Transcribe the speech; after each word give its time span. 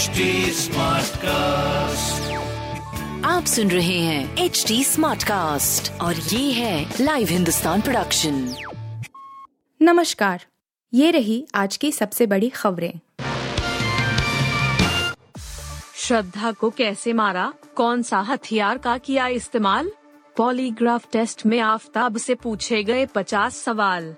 HD 0.00 0.06
cast 1.16 2.32
आप 3.26 3.44
सुन 3.44 3.70
रहे 3.70 3.98
हैं 3.98 4.36
एच 4.36 4.64
डी 4.68 4.84
स्मार्ट 4.84 5.24
कास्ट 5.24 6.00
और 6.00 6.16
ये 6.16 6.52
है 6.52 6.94
लाइव 7.00 7.28
हिंदुस्तान 7.28 7.80
प्रोडक्शन 7.80 8.54
नमस्कार 9.82 10.44
ये 10.94 11.10
रही 11.10 11.46
आज 11.54 11.76
की 11.76 11.92
सबसे 11.92 12.26
बड़ी 12.26 12.48
खबरें। 12.48 12.92
श्रद्धा 15.94 16.52
को 16.52 16.70
कैसे 16.70 17.12
मारा? 17.12 17.52
कौन 17.76 18.02
सा 18.02 18.20
हथियार 18.20 18.78
का 18.78 18.98
किया 18.98 19.26
इस्तेमाल? 19.26 19.90
पॉलीग्राफ 20.36 21.06
टेस्ट 21.12 21.46
में 21.46 21.60
आफताब 21.60 22.16
से 22.16 22.34
पूछे 22.34 22.84
गए 22.84 23.06
50 23.06 23.56
सवाल। 23.56 24.14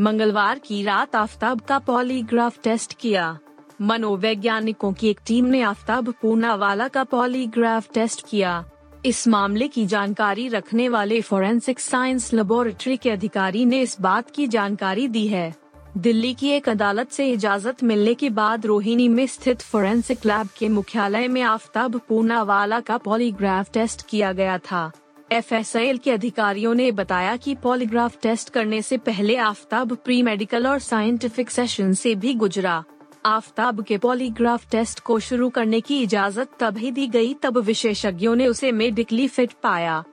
मंगलवार 0.00 0.58
की 0.58 0.82
रात 0.82 1.16
आफताब 1.16 1.60
का 1.60 1.78
पॉलीग्राफ 1.78 2.58
टेस्ट 2.62 2.94
किया। 2.94 3.38
मनोवैज्ञानिकों 3.80 4.92
की 4.92 5.08
एक 5.08 5.20
टीम 5.26 5.44
ने 5.44 5.62
आफ्ताब 5.62 6.14
पूनावाला 6.22 6.88
का 6.88 7.04
पॉलीग्राफ 7.04 7.88
टेस्ट 7.94 8.24
किया। 8.28 8.64
इस 9.06 9.28
मामले 9.28 9.68
की 9.68 9.86
जानकारी 9.86 10.48
रखने 10.48 10.88
वाले 10.88 11.20
फोरेंसिक 11.20 11.80
साइंस 11.80 12.32
लेबोरेटरी 12.32 12.96
के 12.96 13.10
अधिकारी 13.10 13.64
ने 13.64 13.80
इस 13.80 14.00
बात 14.00 14.30
की 14.30 14.46
जानकारी 14.46 15.08
दी 15.08 15.26
है। 15.26 15.54
दिल्ली 15.96 16.34
की 16.34 16.48
एक 16.48 16.68
अदालत 16.68 17.10
से 17.10 17.30
इजाज़त 17.32 17.82
मिलने 17.82 18.14
के 18.14 18.30
बाद 18.30 18.66
रोहिणी 18.66 19.08
में 19.08 19.26
स्थित 19.26 19.60
फोरेंसिक 19.60 20.26
लैब 20.26 20.48
के 20.58 20.68
मुख्यालय 20.68 21.28
में 21.28 21.42
आफ्ताब 21.42 22.00
पूनावाला 22.08 22.80
का 22.80 22.96
पॉलीग्राफ 22.96 23.72
टेस्ट 23.72 24.06
किया 24.08 24.32
गया 24.32 24.58
था। 24.58 24.90
एफ़ 25.32 25.54
के 25.76 26.10
अधिकारियों 26.10 26.74
ने 26.74 26.92
बताया 26.92 27.36
कि 27.36 27.54
पॉलीग्राफ 27.54 28.20
टेस्ट 28.22 28.50
करने 28.50 28.82
से 28.82 28.98
पहले 28.98 29.36
आफ्ताब 29.36 29.96
प्री 29.96 30.22
मेडिकल 30.22 30.66
और 30.66 30.78
साइंटिफिक 30.78 31.50
सेशन 31.50 31.92
से 31.92 32.14
भी 32.14 32.34
गुजरा। 32.34 32.84
आफताब 33.26 33.82
के 33.84 33.98
पॉलीग्राफ 33.98 34.70
टेस्ट 34.70 35.00
को 35.00 35.18
शुरू 35.18 35.48
करने 35.50 35.80
की 35.80 36.02
इजाज़त 36.02 36.48
तभी 36.60 36.90
दी 36.90 37.06
गई 37.06 37.34
तब 37.34 37.58
विशेषज्ञों 37.58 38.36
ने 38.36 38.46
उसे 38.46 38.72
मेडिकली 38.72 39.28
फिट 39.28 39.52
पाया। 39.62 40.04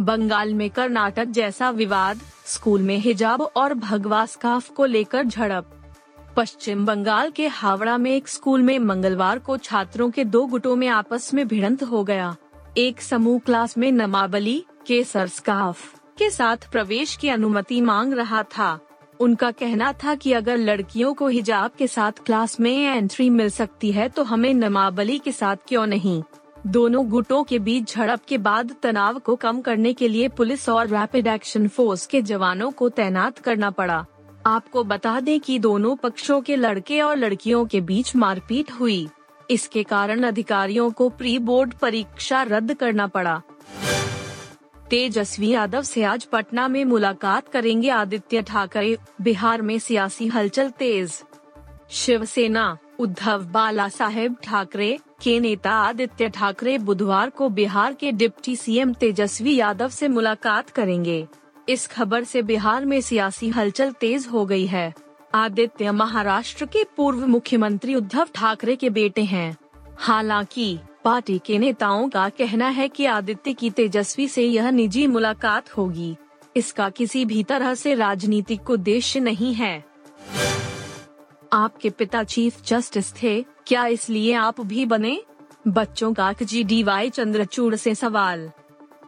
बंगाल 0.00 0.54
में 0.54 0.70
कर्नाटक 0.70 1.24
जैसा 1.24 1.70
विवाद, 1.70 2.20
स्कूल 2.46 2.82
में 2.82 2.96
हिजाब 2.98 3.42
और 3.42 3.74
भगवा 3.74 4.26
स्काफ 4.26 4.68
को 4.68 4.84
लेकर 4.84 5.24
झड़प। 5.24 5.70
पश्चिम 6.36 6.86
बंगाल 6.86 7.30
के 7.30 7.46
हावड़ा 7.46 7.96
में 7.98 8.10
एक 8.10 8.28
स्कूल 8.28 8.62
में 8.62 8.78
मंगलवार 8.78 9.38
को 9.38 9.56
छात्रों 9.56 10.10
के 10.10 10.24
दो 10.24 10.46
गुटों 10.46 10.76
में 10.76 10.88
आपस 10.88 11.34
में 11.34 11.48
भिड़ंत 11.48 11.82
हो 11.82 12.04
गया। 12.04 12.36
एक 12.78 13.00
समूह 13.00 13.38
क्लास 13.38 13.78
में 13.78 13.92
नमाबली, 13.92 14.64
केसर 14.86 15.26
स्काफ 15.28 15.94
के 16.18 16.30
साथ 16.30 16.70
प्रवेश 16.72 17.16
की 17.16 17.28
अनुमति 17.28 17.80
मांग 17.80 18.14
रहा 18.14 18.42
था। 18.42 18.78
उनका 19.20 19.50
कहना 19.50 19.92
था 19.92 20.14
कि 20.14 20.32
अगर 20.32 20.56
लड़कियों 20.56 21.12
को 21.14 21.28
हिजाब 21.28 21.70
के 21.78 21.86
साथ 21.86 22.12
क्लास 22.26 22.60
में 22.60 22.86
एंट्री 22.86 23.28
मिल 23.30 23.48
सकती 23.50 23.90
है 23.92 24.08
तो 24.08 24.22
हमें 24.22 24.54
नमाबली 24.54 25.18
के 25.18 25.32
साथ 25.32 25.56
क्यों 25.68 25.86
नहीं? 25.86 26.22
दोनों 26.66 27.08
गुटों 27.08 27.42
के 27.44 27.58
बीच 27.58 27.94
झड़प 27.94 28.20
के 28.28 28.38
बाद 28.38 28.74
तनाव 28.82 29.18
को 29.18 29.36
कम 29.36 29.60
करने 29.60 29.92
के 29.92 30.08
लिए 30.08 30.28
पुलिस 30.28 30.68
और 30.68 30.88
रैपिड 30.88 31.26
एक्शन 31.26 31.68
फोर्स 31.68 32.06
के 32.06 32.22
जवानों 32.22 32.70
को 32.70 32.88
तैनात 32.88 33.38
करना 33.38 33.70
पड़ा। 33.70 34.04
आपको 34.46 34.84
बता 34.84 35.20
दें 35.20 35.40
कि 35.40 35.58
दोनों 35.58 35.96
पक्षों 35.96 36.40
के 36.40 36.56
लड़के 36.56 37.00
और 37.00 37.16
लड़कियों 37.16 37.64
के 37.66 37.80
बीच 37.80 38.16
मारपीट 38.16 38.72
हुई। 38.72 39.08
इसके 39.50 39.82
कारण 39.82 40.22
अधिकारियों 40.22 40.90
को 40.90 41.08
प्री 41.08 41.38
बोर्ड 41.38 41.72
परीक्षा 41.72 42.42
रद्द 42.42 42.74
करना 42.74 43.06
पड़ा। 43.06 43.40
तेजस्वी 44.90 45.48
यादव 45.48 45.82
से 45.82 46.02
आज 46.02 46.24
पटना 46.24 46.68
में 46.68 46.84
मुलाकात 46.84 47.48
करेंगे 47.48 47.88
आदित्य 47.88 48.42
ठाकरे। 48.42 48.96
बिहार 49.20 49.62
में 49.62 49.78
सियासी 49.78 50.26
हलचल 50.26 50.70
तेज। 50.70 51.22
शिवसेना, 51.90 52.78
उद्धव 52.98 53.44
बाला 53.44 53.88
साहेब 53.88 54.36
ठाकरे 54.42 54.98
के 55.22 55.40
नेता 55.40 55.70
आदित्य 55.70 56.28
ठाकरे 56.28 56.78
बुधवार 56.78 57.30
को 57.30 57.48
बिहार 57.48 57.94
के 57.94 58.12
डिप्टी 58.12 58.56
सीएम 58.56 58.92
तेजस्वी 58.92 59.56
यादव 59.56 59.88
से 59.88 60.08
मुलाकात 60.08 60.70
करेंगे। 60.70 61.26
इस 61.68 61.86
खबर 61.86 62.24
से 62.24 62.42
बिहार 62.42 62.84
में 62.84 63.00
सियासी 63.00 63.48
हलचल 63.48 63.92
तेज 63.92 64.26
हो 64.26 64.46
गई 64.46 64.66
है। 64.66 64.94
आदित्य 65.34 65.92
महाराष्ट्र 65.92 66.66
के 66.66 66.84
पूर्व 66.96 67.26
मुख्यमंत्री 67.26 67.94
उद्धव 67.94 68.28
ठाकरे 68.34 68.76
के 68.76 68.90
बेटे 68.90 69.22
हैं। 69.22 69.56
हालाँकि 69.98 70.78
पार्टी 71.04 71.40
के 71.46 71.58
नेताओं 71.58 72.08
का 72.08 72.28
कहना 72.28 72.68
है 72.68 72.88
कि 72.88 73.06
आदित्य 73.06 73.52
की 73.52 73.70
तेजस्वी 73.70 74.28
से 74.28 74.42
यह 74.42 74.70
निजी 74.70 75.06
मुलाकात 75.06 75.76
होगी। 75.76 76.16
इसका 76.56 76.90
किसी 76.90 77.24
भी 77.24 77.42
तरह 77.42 77.74
से 77.74 77.94
राजनीतिक 77.94 78.70
उद्देश्य 78.70 79.20
नहीं 79.20 79.54
है। 79.54 79.84
आपके 81.52 81.90
पिता 81.90 82.24
चीफ 82.24 82.64
जस्टिस 82.64 83.12
थे, 83.22 83.42
क्या 83.42 83.86
इसलिए 83.86 84.32
आप 84.32 84.60
भी 84.60 84.86
बने? 84.86 85.22
बच्चों 85.68 86.14
का 86.14 86.32
जी 86.42 86.64
डी 86.64 86.82
वाई 86.82 87.10
चंद्रचूड़ 87.10 87.74
से 87.74 87.94
सवाल। 87.94 88.50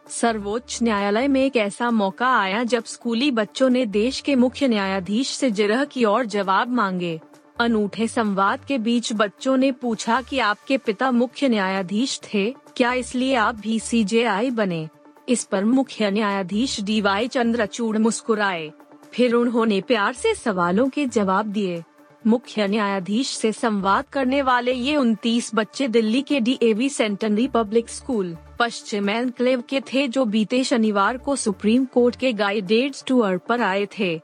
सर्वोच्च 0.08 0.78
न्यायालय 0.82 1.28
में 1.28 1.44
एक 1.44 1.56
ऐसा 1.56 1.90
मौका 1.90 2.28
आया 2.28 2.64
जब 2.64 2.84
स्कूली 2.84 3.30
बच्चों 3.30 3.70
ने 3.70 3.86
देश 3.86 4.20
के 4.20 4.34
मुख्य 4.34 4.68
न्यायाधीश 4.68 5.28
से 5.28 5.50
जिरह 5.50 5.84
की 5.84 6.04
और 6.04 6.24
जवाब 6.24 6.68
मांगे। 6.68 7.20
अनूठे 7.62 8.06
संवाद 8.08 8.64
के 8.64 8.78
बीच 8.78 9.12
बच्चों 9.12 9.56
ने 9.56 9.70
पूछा 9.72 10.20
कि 10.20 10.38
आपके 10.38 10.78
पिता 10.78 11.10
मुख्य 11.10 11.48
न्यायाधीश 11.48 12.20
थे, 12.24 12.50
क्या 12.76 12.92
इसलिए 12.92 13.34
आप 13.34 13.54
भी 13.54 13.78
सीजेआई 13.80 14.50
बने? 14.50 14.88
इस 15.28 15.44
पर 15.44 15.64
मुख्य 15.64 16.10
न्यायाधीश 16.10 16.80
डी 16.80 17.00
वाई 17.00 17.28
चंद्रचूड़ 17.28 17.98
मुस्कुराए। 17.98 18.70
फिर 19.12 19.34
उन्होंने 19.34 19.80
प्यार 19.80 20.12
से 20.12 20.34
सवालों 20.34 20.88
के 20.88 21.06
जवाब 21.06 21.46
दिए। 21.46 21.82
मुख्य 22.26 22.66
न्यायाधीश 22.68 23.28
से 23.28 23.52
संवाद 23.52 24.04
करने 24.12 24.42
वाले 24.42 24.72
ये 24.72 24.96
उनतीस 24.96 25.50
बच्चे 25.54 25.88
दिल्ली 25.88 26.20
के 26.22 26.40
D 26.40 26.88
centenary 26.88 27.46
public 27.48 27.88
school 27.88 28.36
Paschim 28.58 29.10
enclave 29.10 29.62
के 29.70 29.80
थे 29.80 30.06
जो 30.08 30.24
बीते 30.24 30.62
शनिवार 30.64 31.16
को 31.16 31.36
सुप्रीम 31.36 31.84
कोर्ट 31.84 32.16
के 32.16 32.32
गाइडेड 32.32 32.94
टूर 33.06 33.38
पर 33.38 33.60
आए 33.60 33.86
थे। 33.98 34.20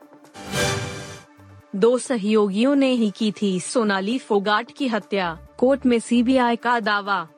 दो 1.77 1.99
सहयोगियों 1.99 2.77
ने 2.77 2.91
ही 2.93 3.11
की 3.11 3.33
थी 3.33 3.61
सोनाली 3.61 4.19
फोगाट 4.19 4.71
की 4.77 4.89
हत्या। 4.89 5.39
कोर्ट 5.59 5.87
में 5.87 5.99
सीबीआई 5.99 6.57
का 6.57 6.81
दावा। 6.81 7.29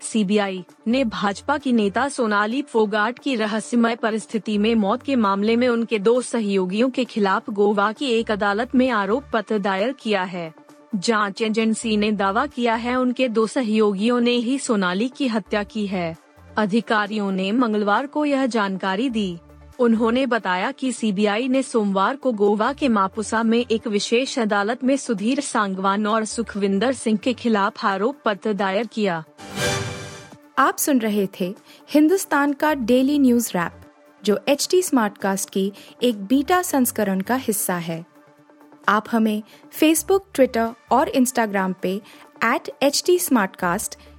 सीबीआई 0.00 0.64
ने 0.86 1.04
भाजपा 1.04 1.58
की 1.58 1.72
नेता 1.72 2.08
सोनाली 2.08 2.62
फोगाट 2.62 3.18
की 3.18 3.36
रहस्यमय 3.36 3.96
परिस्थिति 3.96 4.58
में 4.58 4.74
मौत 4.74 5.02
के 5.02 5.16
मामले 5.16 5.56
में 5.56 5.68
उनके 5.68 5.98
दो 5.98 6.20
सहयोगियों 6.22 6.90
के 6.90 7.04
खिलाफ 7.04 7.50
गोवा 7.50 7.92
की 7.92 8.06
एक 8.06 8.30
अदालत 8.30 8.74
में 8.74 8.90
आरोप 8.90 9.24
पत्र 9.32 9.58
दायर 9.58 9.92
किया 9.92 10.22
है। 10.22 10.54
जाँच 10.94 11.42
एजेंसी 11.42 11.96
ने 11.96 12.12
दावा 12.12 12.46
किया 12.46 12.74
है 12.74 12.96
उनके 12.96 13.28
दो 13.28 13.46
सहयोगियों 13.46 14.20
ने 14.20 14.32
ही 14.32 14.58
सोनाली 14.58 15.08
की 15.08 15.28
हत्या 15.28 15.62
की 15.62 15.86
है। 15.86 16.16
अधिकारियों 16.56 17.32
ने 17.32 17.52
मंगलवार 17.52 18.06
को 18.06 18.24
यह 18.24 18.46
जानकारी 18.46 19.10
दी। 19.10 19.38
उन्होंने 19.82 20.24
बताया 20.26 20.70
कि 20.72 20.92
सीबीआई 20.92 21.48
ने 21.48 21.62
सोमवार 21.62 22.16
को 22.16 22.32
गोवा 22.32 22.72
के 22.72 22.88
मापुसा 22.88 23.42
में 23.42 23.58
एक 23.58 23.86
विशेष 23.86 24.38
अदालत 24.38 24.84
में 24.84 24.96
सुधीर 24.96 25.40
सांगवान 25.40 26.06
और 26.06 26.24
सुखविंदर 26.24 26.92
सिंह 26.92 27.18
के 27.18 27.32
खिलाफ 27.32 27.84
आरोप 27.84 28.18
पत्र 28.24 28.52
दायर 28.52 28.86
किया। 28.86 29.24
आप 30.58 30.78
सुन 30.78 30.98
रहे 30.98 31.26
थे 31.40 31.54
हिंदुस्तान 31.90 32.52
का 32.52 32.74
डेली 32.74 33.18
न्यूज़ 33.18 33.50
रैप, 33.50 33.80
जो 34.24 34.38
एच 34.48 34.68
टी 34.70 34.82
स्मार्ट 34.82 35.18
कास्ट 35.18 35.50
की 35.50 35.72
एक 36.02 36.24
बीटा 36.24 36.62
संस्करण 36.62 37.20
का 37.20 37.34
हिस्सा 37.34 37.74
है। 37.74 38.04
आप 38.88 39.04
हमें 39.10 39.42
फेसबुक 39.72 40.26
ट्विटर 40.34 40.70
और 40.92 41.08
इंस्टाग्राम 41.08 41.74
पे 41.82 42.00
एट 42.44 42.70
एच 42.82 43.02
टी 43.06 43.18